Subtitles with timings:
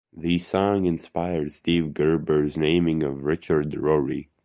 [0.17, 4.31] The song inspired Steve Gerber's naming of Richard Rory.